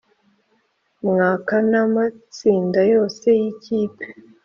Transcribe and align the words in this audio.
mwaka 1.09 1.55
na 1.71 1.81
matsinda 1.93 2.81
yose 2.93 3.27
yikipe 3.41 4.05